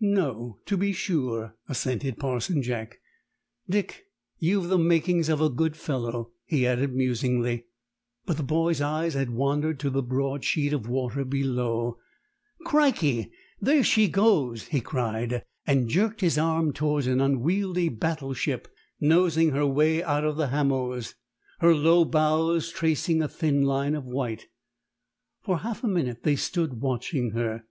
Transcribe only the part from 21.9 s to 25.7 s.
bows tracing a thin line of white. For